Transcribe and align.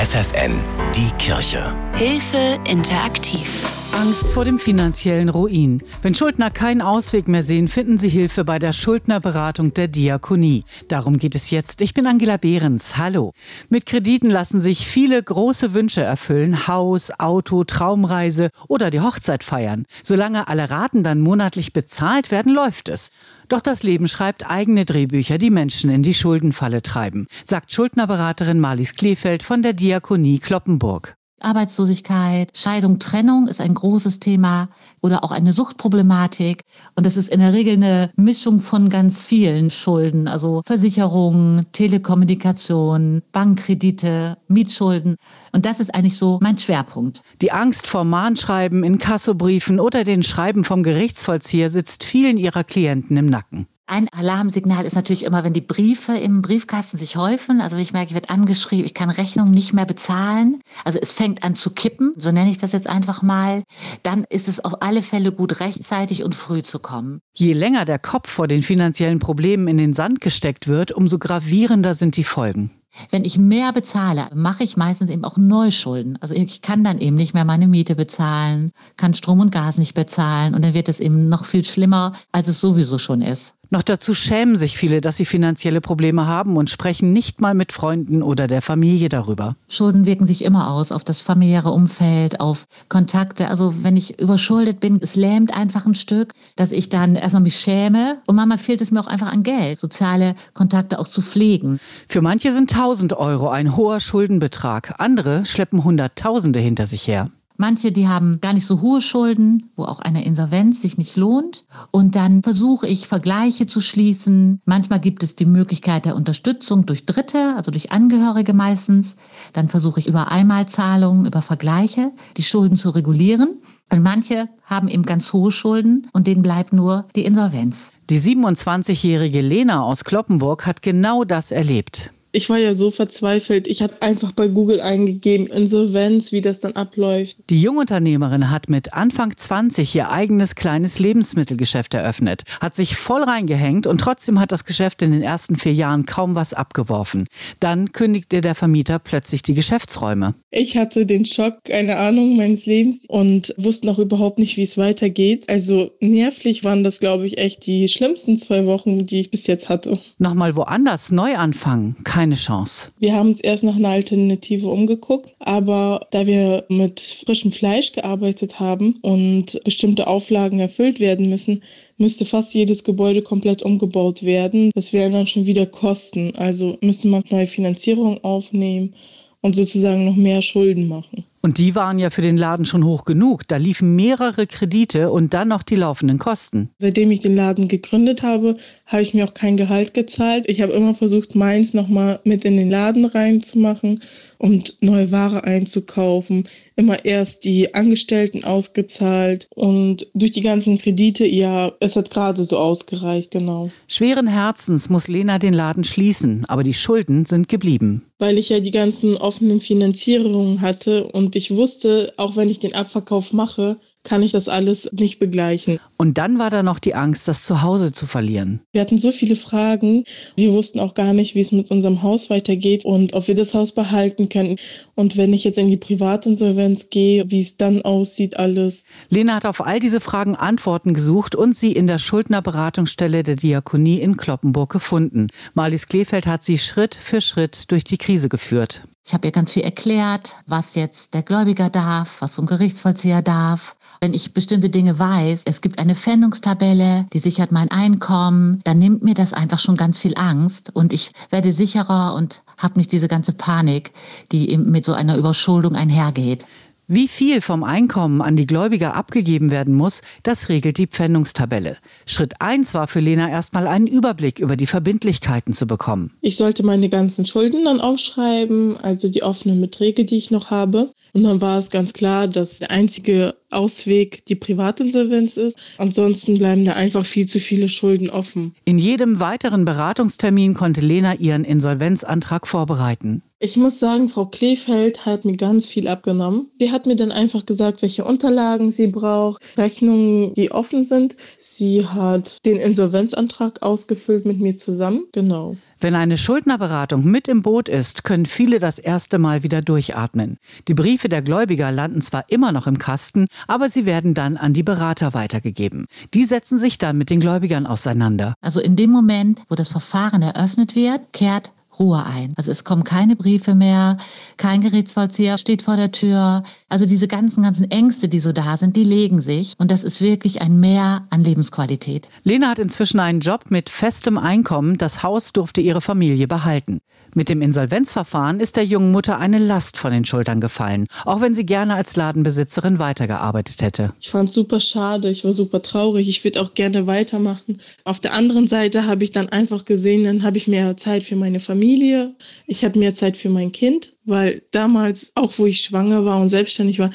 FFN, 0.00 0.64
die 0.94 1.10
Kirche. 1.18 1.76
Hilfe 1.94 2.58
interaktiv. 2.66 3.79
Angst 3.92 4.30
vor 4.30 4.44
dem 4.44 4.58
finanziellen 4.58 5.28
Ruin. 5.28 5.82
Wenn 6.02 6.14
Schuldner 6.14 6.50
keinen 6.50 6.80
Ausweg 6.80 7.28
mehr 7.28 7.42
sehen, 7.42 7.68
finden 7.68 7.98
sie 7.98 8.08
Hilfe 8.08 8.44
bei 8.44 8.58
der 8.58 8.72
Schuldnerberatung 8.72 9.74
der 9.74 9.88
Diakonie. 9.88 10.64
Darum 10.88 11.18
geht 11.18 11.34
es 11.34 11.50
jetzt. 11.50 11.80
Ich 11.80 11.92
bin 11.92 12.06
Angela 12.06 12.36
Behrens. 12.36 12.96
Hallo. 12.96 13.32
Mit 13.68 13.86
Krediten 13.86 14.30
lassen 14.30 14.60
sich 14.60 14.86
viele 14.86 15.22
große 15.22 15.74
Wünsche 15.74 16.02
erfüllen. 16.02 16.66
Haus, 16.66 17.10
Auto, 17.18 17.64
Traumreise 17.64 18.50
oder 18.68 18.90
die 18.90 19.00
Hochzeit 19.00 19.44
feiern. 19.44 19.84
Solange 20.02 20.48
alle 20.48 20.70
Raten 20.70 21.02
dann 21.02 21.20
monatlich 21.20 21.72
bezahlt 21.72 22.30
werden, 22.30 22.54
läuft 22.54 22.88
es. 22.88 23.10
Doch 23.48 23.60
das 23.60 23.82
Leben 23.82 24.08
schreibt 24.08 24.48
eigene 24.48 24.84
Drehbücher, 24.84 25.36
die 25.38 25.50
Menschen 25.50 25.90
in 25.90 26.02
die 26.02 26.14
Schuldenfalle 26.14 26.82
treiben, 26.82 27.26
sagt 27.44 27.72
Schuldnerberaterin 27.72 28.60
Marlies 28.60 28.94
Kleefeld 28.94 29.42
von 29.42 29.62
der 29.62 29.72
Diakonie 29.72 30.38
Kloppenburg. 30.38 31.19
Arbeitslosigkeit, 31.40 32.50
Scheidung, 32.56 32.98
Trennung 32.98 33.48
ist 33.48 33.60
ein 33.60 33.74
großes 33.74 34.20
Thema 34.20 34.68
oder 35.00 35.24
auch 35.24 35.30
eine 35.30 35.52
Suchtproblematik. 35.52 36.62
Und 36.94 37.06
das 37.06 37.16
ist 37.16 37.28
in 37.28 37.40
der 37.40 37.52
Regel 37.52 37.74
eine 37.74 38.10
Mischung 38.16 38.60
von 38.60 38.88
ganz 38.88 39.26
vielen 39.26 39.70
Schulden, 39.70 40.28
also 40.28 40.62
Versicherungen, 40.64 41.66
Telekommunikation, 41.72 43.22
Bankkredite, 43.32 44.36
Mietschulden. 44.48 45.16
Und 45.52 45.66
das 45.66 45.80
ist 45.80 45.94
eigentlich 45.94 46.16
so 46.16 46.38
mein 46.42 46.58
Schwerpunkt. 46.58 47.22
Die 47.40 47.52
Angst 47.52 47.86
vor 47.86 48.04
Mahnschreiben, 48.04 48.84
Inkassobriefen 48.84 49.80
oder 49.80 50.04
den 50.04 50.22
Schreiben 50.22 50.64
vom 50.64 50.82
Gerichtsvollzieher 50.82 51.70
sitzt 51.70 52.04
vielen 52.04 52.36
ihrer 52.36 52.64
Klienten 52.64 53.16
im 53.16 53.26
Nacken. 53.26 53.66
Ein 53.90 54.08
Alarmsignal 54.10 54.84
ist 54.84 54.94
natürlich 54.94 55.24
immer, 55.24 55.42
wenn 55.42 55.52
die 55.52 55.60
Briefe 55.60 56.12
im 56.12 56.42
Briefkasten 56.42 56.96
sich 56.96 57.16
häufen. 57.16 57.60
Also 57.60 57.74
wenn 57.74 57.82
ich 57.82 57.92
merke, 57.92 58.10
ich 58.10 58.14
werde 58.14 58.30
angeschrieben, 58.30 58.86
ich 58.86 58.94
kann 58.94 59.10
Rechnungen 59.10 59.52
nicht 59.52 59.72
mehr 59.72 59.84
bezahlen. 59.84 60.62
Also 60.84 61.00
es 61.02 61.10
fängt 61.10 61.42
an 61.42 61.56
zu 61.56 61.70
kippen, 61.70 62.14
so 62.16 62.30
nenne 62.30 62.52
ich 62.52 62.58
das 62.58 62.70
jetzt 62.70 62.86
einfach 62.86 63.22
mal. 63.22 63.64
Dann 64.04 64.22
ist 64.30 64.46
es 64.46 64.64
auf 64.64 64.80
alle 64.80 65.02
Fälle 65.02 65.32
gut, 65.32 65.58
rechtzeitig 65.58 66.22
und 66.22 66.36
früh 66.36 66.62
zu 66.62 66.78
kommen. 66.78 67.18
Je 67.34 67.52
länger 67.52 67.84
der 67.84 67.98
Kopf 67.98 68.30
vor 68.30 68.46
den 68.46 68.62
finanziellen 68.62 69.18
Problemen 69.18 69.66
in 69.66 69.78
den 69.78 69.92
Sand 69.92 70.20
gesteckt 70.20 70.68
wird, 70.68 70.92
umso 70.92 71.18
gravierender 71.18 71.94
sind 71.94 72.16
die 72.16 72.22
Folgen. 72.22 72.70
Wenn 73.10 73.24
ich 73.24 73.38
mehr 73.38 73.72
bezahle, 73.72 74.28
mache 74.34 74.62
ich 74.62 74.76
meistens 74.76 75.10
eben 75.10 75.24
auch 75.24 75.36
Neuschulden. 75.36 76.16
Also 76.20 76.34
ich 76.36 76.62
kann 76.62 76.84
dann 76.84 76.98
eben 76.98 77.16
nicht 77.16 77.34
mehr 77.34 77.44
meine 77.44 77.66
Miete 77.66 77.96
bezahlen, 77.96 78.70
kann 78.96 79.14
Strom 79.14 79.40
und 79.40 79.50
Gas 79.50 79.78
nicht 79.78 79.94
bezahlen 79.94 80.54
und 80.54 80.64
dann 80.64 80.74
wird 80.74 80.88
es 80.88 81.00
eben 81.00 81.28
noch 81.28 81.44
viel 81.44 81.64
schlimmer, 81.64 82.14
als 82.30 82.46
es 82.46 82.60
sowieso 82.60 82.98
schon 82.98 83.22
ist. 83.22 83.54
Noch 83.72 83.84
dazu 83.84 84.14
schämen 84.14 84.56
sich 84.56 84.76
viele, 84.76 85.00
dass 85.00 85.16
sie 85.16 85.24
finanzielle 85.24 85.80
Probleme 85.80 86.26
haben 86.26 86.56
und 86.56 86.70
sprechen 86.70 87.12
nicht 87.12 87.40
mal 87.40 87.54
mit 87.54 87.70
Freunden 87.70 88.20
oder 88.20 88.48
der 88.48 88.62
Familie 88.62 89.08
darüber. 89.08 89.54
Schulden 89.68 90.06
wirken 90.06 90.26
sich 90.26 90.42
immer 90.42 90.72
aus 90.72 90.90
auf 90.90 91.04
das 91.04 91.22
familiäre 91.22 91.70
Umfeld, 91.70 92.40
auf 92.40 92.64
Kontakte. 92.88 93.46
Also 93.46 93.72
wenn 93.84 93.96
ich 93.96 94.20
überschuldet 94.20 94.80
bin, 94.80 94.98
es 95.00 95.14
lähmt 95.14 95.54
einfach 95.54 95.86
ein 95.86 95.94
Stück, 95.94 96.34
dass 96.56 96.72
ich 96.72 96.88
dann 96.88 97.14
erstmal 97.14 97.44
mich 97.44 97.60
schäme 97.60 98.20
und 98.26 98.34
manchmal 98.34 98.58
fehlt 98.58 98.80
es 98.80 98.90
mir 98.90 98.98
auch 98.98 99.06
einfach 99.06 99.32
an 99.32 99.44
Geld, 99.44 99.78
soziale 99.78 100.34
Kontakte 100.52 100.98
auch 100.98 101.06
zu 101.06 101.22
pflegen. 101.22 101.78
Für 102.08 102.22
manche 102.22 102.52
sind 102.52 102.74
1000 102.74 103.12
Euro 103.12 103.50
ein 103.50 103.76
hoher 103.76 104.00
Schuldenbetrag. 104.00 104.94
Andere 104.98 105.44
schleppen 105.44 105.84
Hunderttausende 105.84 106.58
hinter 106.58 106.88
sich 106.88 107.06
her. 107.06 107.30
Manche, 107.60 107.92
die 107.92 108.08
haben 108.08 108.40
gar 108.40 108.54
nicht 108.54 108.64
so 108.64 108.80
hohe 108.80 109.02
Schulden, 109.02 109.70
wo 109.76 109.84
auch 109.84 110.00
eine 110.00 110.24
Insolvenz 110.24 110.80
sich 110.80 110.96
nicht 110.96 111.16
lohnt. 111.16 111.66
Und 111.90 112.16
dann 112.16 112.42
versuche 112.42 112.88
ich 112.88 113.06
Vergleiche 113.06 113.66
zu 113.66 113.82
schließen. 113.82 114.62
Manchmal 114.64 114.98
gibt 114.98 115.22
es 115.22 115.36
die 115.36 115.44
Möglichkeit 115.44 116.06
der 116.06 116.16
Unterstützung 116.16 116.86
durch 116.86 117.04
Dritte, 117.04 117.52
also 117.58 117.70
durch 117.70 117.92
Angehörige 117.92 118.54
meistens. 118.54 119.16
Dann 119.52 119.68
versuche 119.68 120.00
ich 120.00 120.06
über 120.06 120.32
Einmalzahlungen, 120.32 121.26
über 121.26 121.42
Vergleiche 121.42 122.12
die 122.38 122.44
Schulden 122.44 122.76
zu 122.76 122.88
regulieren. 122.88 123.58
Und 123.92 124.02
manche 124.02 124.48
haben 124.64 124.88
eben 124.88 125.04
ganz 125.04 125.30
hohe 125.34 125.52
Schulden 125.52 126.08
und 126.14 126.26
denen 126.26 126.42
bleibt 126.42 126.72
nur 126.72 127.08
die 127.14 127.26
Insolvenz. 127.26 127.92
Die 128.08 128.20
27-jährige 128.20 129.42
Lena 129.42 129.82
aus 129.82 130.04
Kloppenburg 130.04 130.66
hat 130.66 130.80
genau 130.80 131.24
das 131.24 131.50
erlebt 131.50 132.10
ich 132.32 132.48
war 132.48 132.58
ja 132.58 132.74
so 132.74 132.90
verzweifelt. 132.90 133.66
Ich 133.66 133.82
habe 133.82 134.00
einfach 134.00 134.32
bei 134.32 134.48
Google 134.48 134.80
eingegeben, 134.80 135.46
Insolvenz, 135.46 136.32
wie 136.32 136.40
das 136.40 136.60
dann 136.60 136.72
abläuft. 136.72 137.36
Die 137.50 137.60
Jungunternehmerin 137.60 138.50
hat 138.50 138.68
mit 138.68 138.94
Anfang 138.94 139.36
20 139.36 139.94
ihr 139.94 140.10
eigenes 140.10 140.54
kleines 140.54 140.98
Lebensmittelgeschäft 140.98 141.94
eröffnet, 141.94 142.42
hat 142.60 142.74
sich 142.74 142.96
voll 142.96 143.22
reingehängt 143.22 143.86
und 143.86 144.00
trotzdem 144.00 144.38
hat 144.38 144.52
das 144.52 144.64
Geschäft 144.64 145.02
in 145.02 145.12
den 145.12 145.22
ersten 145.22 145.56
vier 145.56 145.72
Jahren 145.72 146.06
kaum 146.06 146.34
was 146.34 146.54
abgeworfen. 146.54 147.26
Dann 147.58 147.92
kündigte 147.92 148.40
der 148.40 148.54
Vermieter 148.54 148.98
plötzlich 148.98 149.42
die 149.42 149.54
Geschäftsräume. 149.54 150.34
Ich 150.52 150.76
hatte 150.76 151.06
den 151.06 151.24
Schock, 151.24 151.58
eine 151.72 151.96
Ahnung 151.96 152.36
meines 152.36 152.66
Lebens 152.66 153.04
und 153.06 153.54
wusste 153.56 153.86
noch 153.86 153.98
überhaupt 153.98 154.38
nicht, 154.38 154.56
wie 154.56 154.62
es 154.62 154.78
weitergeht. 154.78 155.48
Also 155.48 155.92
nervlich 156.00 156.64
waren 156.64 156.82
das, 156.82 157.00
glaube 157.00 157.26
ich, 157.26 157.38
echt 157.38 157.66
die 157.66 157.88
schlimmsten 157.88 158.36
zwei 158.36 158.66
Wochen, 158.66 159.06
die 159.06 159.20
ich 159.20 159.30
bis 159.30 159.46
jetzt 159.46 159.68
hatte. 159.68 159.98
Nochmal 160.18 160.56
woanders 160.56 161.12
neu 161.12 161.36
anfangen 161.36 161.96
keine 162.20 162.34
Chance. 162.34 162.90
Wir 162.98 163.14
haben 163.14 163.28
uns 163.30 163.40
erst 163.40 163.64
nach 163.64 163.76
einer 163.76 163.88
Alternative 163.88 164.68
umgeguckt, 164.68 165.30
aber 165.38 166.06
da 166.10 166.26
wir 166.26 166.66
mit 166.68 167.00
frischem 167.00 167.50
Fleisch 167.50 167.92
gearbeitet 167.92 168.60
haben 168.60 168.96
und 169.00 169.58
bestimmte 169.64 170.06
Auflagen 170.06 170.60
erfüllt 170.60 171.00
werden 171.00 171.30
müssen, 171.30 171.62
müsste 171.96 172.26
fast 172.26 172.52
jedes 172.52 172.84
Gebäude 172.84 173.22
komplett 173.22 173.62
umgebaut 173.62 174.22
werden. 174.22 174.70
Das 174.74 174.92
wären 174.92 175.12
dann 175.12 175.28
schon 175.28 175.46
wieder 175.46 175.64
Kosten. 175.64 176.32
Also 176.36 176.76
müsste 176.82 177.08
man 177.08 177.24
neue 177.30 177.46
Finanzierung 177.46 178.22
aufnehmen 178.22 178.92
und 179.40 179.56
sozusagen 179.56 180.04
noch 180.04 180.16
mehr 180.16 180.42
Schulden 180.42 180.88
machen. 180.88 181.24
Und 181.42 181.56
die 181.56 181.74
waren 181.74 181.98
ja 181.98 182.10
für 182.10 182.20
den 182.20 182.36
Laden 182.36 182.66
schon 182.66 182.84
hoch 182.84 183.04
genug. 183.04 183.48
Da 183.48 183.56
liefen 183.56 183.96
mehrere 183.96 184.46
Kredite 184.46 185.10
und 185.10 185.32
dann 185.32 185.48
noch 185.48 185.62
die 185.62 185.74
laufenden 185.74 186.18
Kosten. 186.18 186.68
Seitdem 186.78 187.10
ich 187.10 187.20
den 187.20 187.34
Laden 187.34 187.66
gegründet 187.66 188.22
habe, 188.22 188.56
habe 188.90 189.02
ich 189.02 189.14
mir 189.14 189.24
auch 189.24 189.32
kein 189.32 189.56
Gehalt 189.56 189.94
gezahlt. 189.94 190.44
Ich 190.48 190.60
habe 190.60 190.72
immer 190.72 190.94
versucht, 190.94 191.34
meins 191.34 191.72
nochmal 191.72 192.20
mit 192.24 192.44
in 192.44 192.56
den 192.56 192.70
Laden 192.70 193.06
reinzumachen 193.06 194.00
und 194.38 194.76
neue 194.80 195.10
Ware 195.10 195.44
einzukaufen. 195.44 196.44
Immer 196.76 197.04
erst 197.04 197.44
die 197.44 197.74
Angestellten 197.74 198.44
ausgezahlt 198.44 199.48
und 199.54 200.06
durch 200.14 200.32
die 200.32 200.42
ganzen 200.42 200.76
Kredite, 200.76 201.26
ja, 201.26 201.72
es 201.80 201.96
hat 201.96 202.10
gerade 202.10 202.44
so 202.44 202.58
ausgereicht, 202.58 203.30
genau. 203.30 203.70
Schweren 203.86 204.26
Herzens 204.26 204.90
muss 204.90 205.08
Lena 205.08 205.38
den 205.38 205.54
Laden 205.54 205.84
schließen, 205.84 206.44
aber 206.48 206.64
die 206.64 206.74
Schulden 206.74 207.24
sind 207.24 207.48
geblieben. 207.48 208.02
Weil 208.18 208.36
ich 208.36 208.50
ja 208.50 208.60
die 208.60 208.70
ganzen 208.70 209.16
offenen 209.16 209.60
Finanzierungen 209.60 210.60
hatte 210.60 211.04
und 211.04 211.30
und 211.30 211.36
ich 211.36 211.54
wusste, 211.54 212.12
auch 212.16 212.34
wenn 212.34 212.50
ich 212.50 212.58
den 212.58 212.74
Abverkauf 212.74 213.32
mache, 213.32 213.76
kann 214.04 214.22
ich 214.22 214.32
das 214.32 214.48
alles 214.48 214.90
nicht 214.92 215.18
begleichen. 215.18 215.78
Und 215.96 216.16
dann 216.16 216.38
war 216.38 216.50
da 216.50 216.62
noch 216.62 216.78
die 216.78 216.94
Angst, 216.94 217.28
das 217.28 217.44
Zuhause 217.44 217.92
zu 217.92 218.06
verlieren. 218.06 218.60
Wir 218.72 218.80
hatten 218.80 218.96
so 218.96 219.12
viele 219.12 219.36
Fragen. 219.36 220.04
Wir 220.36 220.52
wussten 220.52 220.80
auch 220.80 220.94
gar 220.94 221.12
nicht, 221.12 221.34
wie 221.34 221.40
es 221.40 221.52
mit 221.52 221.70
unserem 221.70 222.02
Haus 222.02 222.30
weitergeht 222.30 222.84
und 222.84 223.12
ob 223.12 223.28
wir 223.28 223.34
das 223.34 223.52
Haus 223.52 223.72
behalten 223.72 224.28
können. 224.28 224.56
Und 224.94 225.16
wenn 225.16 225.32
ich 225.32 225.44
jetzt 225.44 225.58
in 225.58 225.68
die 225.68 225.76
Privatinsolvenz 225.76 226.88
gehe, 226.90 227.30
wie 227.30 227.40
es 227.40 227.56
dann 227.56 227.82
aussieht, 227.82 228.38
alles. 228.38 228.84
Lena 229.10 229.34
hat 229.34 229.46
auf 229.46 229.64
all 229.64 229.80
diese 229.80 230.00
Fragen 230.00 230.34
Antworten 230.34 230.94
gesucht 230.94 231.34
und 231.34 231.54
sie 231.54 231.72
in 231.72 231.86
der 231.86 231.98
Schuldnerberatungsstelle 231.98 233.22
der 233.22 233.36
Diakonie 233.36 234.00
in 234.00 234.16
Kloppenburg 234.16 234.72
gefunden. 234.72 235.28
Marlies 235.54 235.88
Kleefeld 235.88 236.26
hat 236.26 236.42
sie 236.42 236.58
Schritt 236.58 236.94
für 236.94 237.20
Schritt 237.20 237.70
durch 237.70 237.84
die 237.84 237.98
Krise 237.98 238.28
geführt. 238.28 238.84
Ich 239.02 239.14
habe 239.14 239.28
ihr 239.28 239.32
ganz 239.32 239.52
viel 239.52 239.62
erklärt, 239.62 240.36
was 240.46 240.74
jetzt 240.74 241.14
der 241.14 241.22
Gläubiger 241.22 241.70
darf, 241.70 242.20
was 242.20 242.34
zum 242.34 242.44
Gerichtsvollzieher 242.44 243.22
darf. 243.22 243.74
Wenn 244.02 244.12
ich 244.12 244.34
bestimmte 244.34 244.68
Dinge 244.68 244.98
weiß, 244.98 245.42
es 245.46 245.62
gibt 245.62 245.78
eine 245.78 245.94
Pfändungstabelle, 245.94 247.06
die 247.10 247.18
sichert 247.18 247.50
mein 247.50 247.70
Einkommen, 247.70 248.60
dann 248.64 248.78
nimmt 248.78 249.02
mir 249.02 249.14
das 249.14 249.32
einfach 249.32 249.58
schon 249.58 249.78
ganz 249.78 249.98
viel 249.98 250.12
Angst 250.16 250.76
und 250.76 250.92
ich 250.92 251.12
werde 251.30 251.52
sicherer 251.52 252.14
und 252.14 252.42
habe 252.58 252.78
nicht 252.78 252.92
diese 252.92 253.08
ganze 253.08 253.32
Panik, 253.32 253.92
die 254.32 254.56
mit 254.58 254.84
so 254.84 254.92
einer 254.92 255.16
Überschuldung 255.16 255.76
einhergeht. 255.76 256.46
Wie 256.92 257.06
viel 257.06 257.40
vom 257.40 257.62
Einkommen 257.62 258.20
an 258.20 258.34
die 258.34 258.48
Gläubiger 258.48 258.96
abgegeben 258.96 259.52
werden 259.52 259.76
muss, 259.76 260.02
das 260.24 260.48
regelt 260.48 260.76
die 260.76 260.88
Pfändungstabelle. 260.88 261.76
Schritt 262.04 262.34
1 262.40 262.74
war 262.74 262.88
für 262.88 262.98
Lena 262.98 263.30
erstmal 263.30 263.68
einen 263.68 263.86
Überblick 263.86 264.40
über 264.40 264.56
die 264.56 264.66
Verbindlichkeiten 264.66 265.54
zu 265.54 265.68
bekommen. 265.68 266.10
Ich 266.20 266.36
sollte 266.36 266.66
meine 266.66 266.88
ganzen 266.88 267.24
Schulden 267.24 267.64
dann 267.64 267.80
aufschreiben, 267.80 268.76
also 268.76 269.08
die 269.08 269.22
offenen 269.22 269.60
Beträge, 269.60 270.04
die 270.04 270.16
ich 270.16 270.32
noch 270.32 270.50
habe. 270.50 270.90
Und 271.12 271.24
dann 271.24 271.40
war 271.40 271.58
es 271.58 271.70
ganz 271.70 271.92
klar, 271.92 272.28
dass 272.28 272.58
der 272.58 272.70
einzige 272.70 273.34
Ausweg 273.50 274.24
die 274.26 274.34
Privatinsolvenz 274.36 275.36
ist. 275.36 275.58
Ansonsten 275.78 276.38
bleiben 276.38 276.64
da 276.64 276.72
einfach 276.72 277.04
viel 277.04 277.26
zu 277.26 277.40
viele 277.40 277.68
Schulden 277.68 278.10
offen. 278.10 278.54
In 278.64 278.78
jedem 278.78 279.20
weiteren 279.20 279.64
Beratungstermin 279.64 280.54
konnte 280.54 280.80
Lena 280.80 281.14
ihren 281.14 281.44
Insolvenzantrag 281.44 282.46
vorbereiten. 282.46 283.22
Ich 283.42 283.56
muss 283.56 283.80
sagen, 283.80 284.10
Frau 284.10 284.26
Kleefeld 284.26 285.06
hat 285.06 285.24
mir 285.24 285.36
ganz 285.36 285.66
viel 285.66 285.88
abgenommen. 285.88 286.50
Sie 286.60 286.70
hat 286.70 286.84
mir 286.84 286.94
dann 286.94 287.10
einfach 287.10 287.46
gesagt, 287.46 287.80
welche 287.80 288.04
Unterlagen 288.04 288.70
sie 288.70 288.86
braucht, 288.86 289.42
Rechnungen, 289.56 290.34
die 290.34 290.52
offen 290.52 290.82
sind. 290.82 291.16
Sie 291.38 291.86
hat 291.86 292.44
den 292.44 292.58
Insolvenzantrag 292.58 293.62
ausgefüllt 293.62 294.26
mit 294.26 294.40
mir 294.40 294.56
zusammen. 294.56 295.04
Genau. 295.12 295.56
Wenn 295.82 295.94
eine 295.94 296.18
Schuldnerberatung 296.18 297.04
mit 297.06 297.26
im 297.26 297.40
Boot 297.40 297.66
ist, 297.66 298.04
können 298.04 298.26
viele 298.26 298.58
das 298.58 298.78
erste 298.78 299.18
Mal 299.18 299.42
wieder 299.42 299.62
durchatmen. 299.62 300.36
Die 300.68 300.74
Briefe 300.74 301.08
der 301.08 301.22
Gläubiger 301.22 301.72
landen 301.72 302.02
zwar 302.02 302.24
immer 302.28 302.52
noch 302.52 302.66
im 302.66 302.78
Kasten, 302.78 303.28
aber 303.48 303.70
sie 303.70 303.86
werden 303.86 304.12
dann 304.12 304.36
an 304.36 304.52
die 304.52 304.62
Berater 304.62 305.14
weitergegeben. 305.14 305.86
Die 306.12 306.26
setzen 306.26 306.58
sich 306.58 306.76
dann 306.76 306.98
mit 306.98 307.08
den 307.08 307.20
Gläubigern 307.20 307.66
auseinander. 307.66 308.34
Also 308.42 308.60
in 308.60 308.76
dem 308.76 308.90
Moment, 308.90 309.40
wo 309.48 309.54
das 309.54 309.70
Verfahren 309.70 310.20
eröffnet 310.20 310.76
wird, 310.76 311.14
kehrt 311.14 311.54
Ruhe 311.80 312.04
ein. 312.04 312.34
Also 312.36 312.50
es 312.50 312.64
kommen 312.64 312.84
keine 312.84 313.16
Briefe 313.16 313.54
mehr, 313.54 313.96
kein 314.36 314.60
Gerichtsvollzieher 314.60 315.38
steht 315.38 315.62
vor 315.62 315.76
der 315.76 315.90
Tür. 315.90 316.44
Also 316.68 316.86
diese 316.86 317.08
ganzen, 317.08 317.42
ganzen 317.42 317.70
Ängste, 317.70 318.08
die 318.08 318.20
so 318.20 318.32
da 318.32 318.56
sind, 318.56 318.76
die 318.76 318.84
legen 318.84 319.20
sich. 319.20 319.54
Und 319.58 319.70
das 319.70 319.82
ist 319.82 320.00
wirklich 320.00 320.42
ein 320.42 320.60
Mehr 320.60 321.06
an 321.10 321.24
Lebensqualität. 321.24 322.08
Lena 322.22 322.48
hat 322.48 322.58
inzwischen 322.58 323.00
einen 323.00 323.20
Job 323.20 323.50
mit 323.50 323.70
festem 323.70 324.18
Einkommen. 324.18 324.78
Das 324.78 325.02
Haus 325.02 325.32
durfte 325.32 325.60
ihre 325.62 325.80
Familie 325.80 326.28
behalten. 326.28 326.80
Mit 327.14 327.28
dem 327.28 327.42
Insolvenzverfahren 327.42 328.38
ist 328.38 328.54
der 328.54 328.64
jungen 328.64 328.92
Mutter 328.92 329.18
eine 329.18 329.38
Last 329.38 329.76
von 329.76 329.92
den 329.92 330.04
Schultern 330.04 330.40
gefallen, 330.40 330.86
auch 331.04 331.20
wenn 331.20 331.34
sie 331.34 331.44
gerne 331.44 331.74
als 331.74 331.96
Ladenbesitzerin 331.96 332.78
weitergearbeitet 332.78 333.62
hätte. 333.62 333.92
Ich 334.00 334.10
fand 334.10 334.28
es 334.28 334.34
super 334.36 334.60
schade, 334.60 335.10
ich 335.10 335.24
war 335.24 335.32
super 335.32 335.60
traurig, 335.60 336.08
ich 336.08 336.22
würde 336.22 336.40
auch 336.40 336.54
gerne 336.54 336.86
weitermachen. 336.86 337.60
Auf 337.82 337.98
der 337.98 338.14
anderen 338.14 338.46
Seite 338.46 338.86
habe 338.86 339.02
ich 339.02 339.10
dann 339.10 339.28
einfach 339.28 339.64
gesehen, 339.64 340.04
dann 340.04 340.22
habe 340.22 340.38
ich 340.38 340.46
mehr 340.46 340.76
Zeit 340.76 341.02
für 341.02 341.16
meine 341.16 341.40
Familie, 341.70 342.16
ich 342.48 342.64
habe 342.64 342.80
mehr 342.80 342.96
Zeit 342.96 343.16
für 343.16 343.28
mein 343.28 343.52
Kind, 343.52 343.94
weil 344.04 344.42
damals, 344.50 345.12
auch 345.14 345.38
wo 345.38 345.46
ich 345.46 345.60
schwanger 345.60 346.04
war 346.04 346.20
und 346.20 346.28
selbstständig 346.28 346.80
war, 346.80 346.90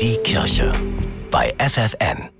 Die 0.00 0.16
Kirche 0.22 0.70
bei 1.30 1.54
FFN. 1.58 2.37